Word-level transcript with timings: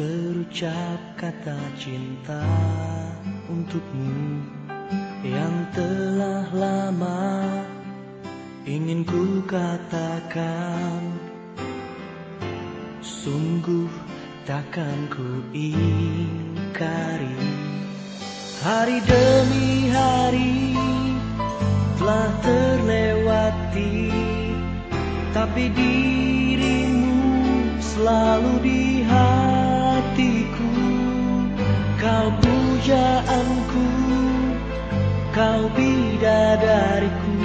Terucap 0.00 1.20
kata 1.20 1.60
cinta 1.76 2.40
untukmu 3.52 4.40
Yang 5.20 5.76
telah 5.76 6.48
lama 6.56 7.20
ingin 8.64 9.04
ku 9.04 9.44
katakan. 9.44 11.04
Sungguh 13.04 13.92
takkan 14.48 15.04
ku 15.12 15.44
ingkari. 15.52 17.36
Hari 18.64 19.04
demi 19.04 19.92
hari 19.92 20.80
telah 22.00 22.32
terlewati 22.40 24.08
Tapi 25.36 25.68
dirimu 25.76 27.20
selalu 27.84 28.52
di 28.64 29.04
hatiku 29.04 29.39
Kau 32.10 32.26
pujaanku, 32.42 33.86
kau 35.30 35.62
bidadariku. 35.78 37.38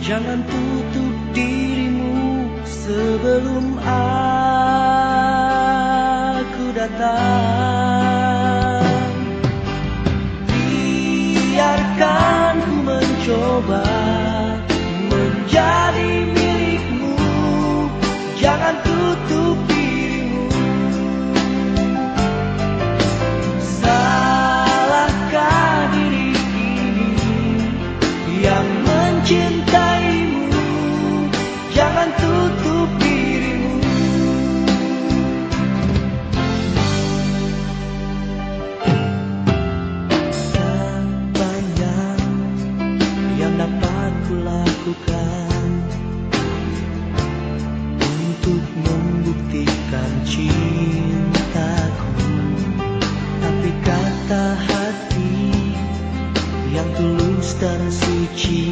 Jangan 0.00 0.40
tutup 0.48 1.12
dirimu 1.36 2.48
sebelum 2.64 3.76
aku 3.76 4.24
datang 6.72 7.31
dapat 44.22 44.30
kulakukan 44.30 45.68
Untuk 47.98 48.62
membuktikan 48.86 50.10
cintaku. 50.22 52.10
Tapi 53.42 53.70
kata 53.82 54.46
hati 54.56 55.34
yang 56.70 56.88
tulus 56.94 57.58
dan 57.58 57.82
suci 57.90 58.71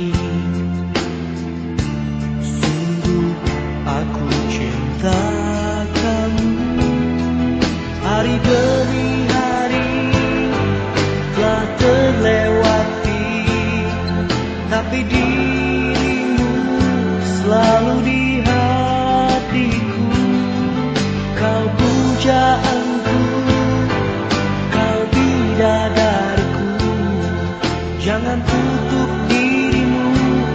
Tutup 28.31 29.11
dirimu 29.27 30.07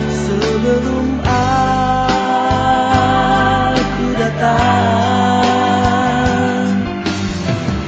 sebelum 0.08 1.20
aku 1.28 2.16
datang. 4.16 5.36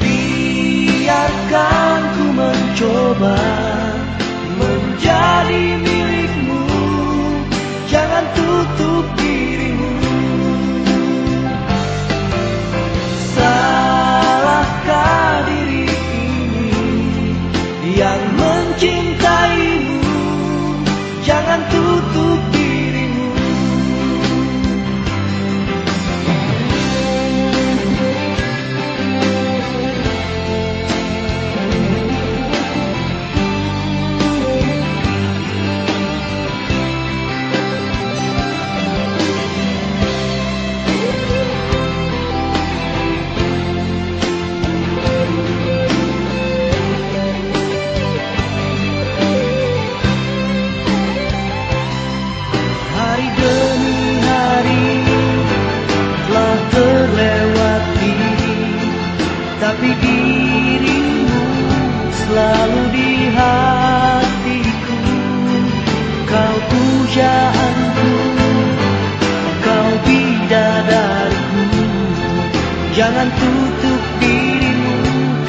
Biarkan 0.03 1.99
ku 2.19 2.35
mencoba 2.35 3.39
Tapi 59.57 59.89
dirimu 59.89 61.41
selalu 62.13 62.81
di 62.93 63.33
hatiku. 63.33 64.97
Kau 66.29 66.55
pujaanku, 66.69 68.13
kau 69.65 69.89
bidadariku. 70.05 71.85
Jangan 72.93 73.33
tutup 73.33 74.01
dirimu 74.21 74.93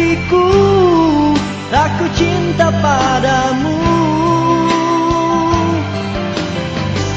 hatiku 0.06 0.46
Aku 1.66 2.06
cinta 2.14 2.70
padamu. 2.78 3.74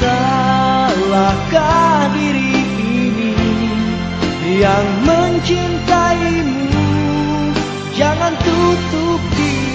Salahkah 0.02 1.30
diri 2.10 2.50
ini 2.50 3.30
Yang 4.58 4.86
mencintaimu? 5.06 6.66
Jangan 7.94 8.34
tutup 8.42 9.22
diri 9.38 9.69